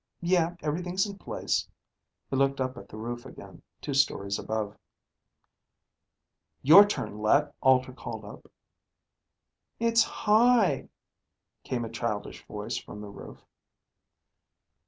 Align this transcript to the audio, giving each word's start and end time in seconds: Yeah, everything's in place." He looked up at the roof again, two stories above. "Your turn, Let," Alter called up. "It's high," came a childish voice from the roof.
Yeah, 0.23 0.55
everything's 0.63 1.05
in 1.05 1.19
place." 1.19 1.67
He 2.31 2.35
looked 2.35 2.59
up 2.59 2.75
at 2.75 2.89
the 2.89 2.97
roof 2.97 3.23
again, 3.23 3.61
two 3.81 3.93
stories 3.93 4.39
above. 4.39 4.75
"Your 6.63 6.87
turn, 6.87 7.19
Let," 7.19 7.53
Alter 7.61 7.93
called 7.93 8.25
up. 8.25 8.51
"It's 9.79 10.01
high," 10.03 10.89
came 11.63 11.85
a 11.85 11.89
childish 11.91 12.43
voice 12.47 12.77
from 12.77 12.99
the 12.99 13.09
roof. 13.11 13.45